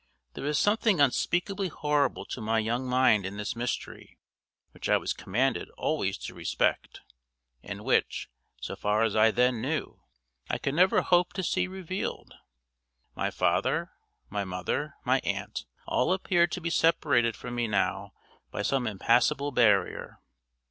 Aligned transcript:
There 0.33 0.43
was 0.45 0.57
something 0.57 0.99
unspeakably 0.99 1.67
horrible 1.67 2.25
to 2.25 2.41
my 2.41 2.57
young 2.57 2.87
mind 2.87 3.23
in 3.23 3.37
this 3.37 3.55
mystery 3.55 4.17
which 4.71 4.89
I 4.89 4.97
was 4.97 5.13
commanded 5.13 5.69
always 5.77 6.17
to 6.25 6.33
respect, 6.33 7.01
and 7.61 7.83
which, 7.85 8.27
so 8.59 8.75
far 8.75 9.03
as 9.03 9.15
I 9.15 9.29
then 9.29 9.61
knew, 9.61 10.01
I 10.49 10.57
could 10.57 10.73
never 10.73 11.03
hope 11.03 11.33
to 11.33 11.43
see 11.43 11.67
revealed. 11.67 12.33
My 13.13 13.29
father, 13.29 13.91
my 14.27 14.43
mother, 14.43 14.95
my 15.05 15.19
aunt, 15.19 15.67
all 15.85 16.13
appeared 16.13 16.51
to 16.53 16.61
be 16.61 16.71
separated 16.71 17.35
from 17.35 17.53
me 17.53 17.67
now 17.67 18.13
by 18.49 18.63
some 18.63 18.87
impassable 18.87 19.51
barrier. 19.51 20.19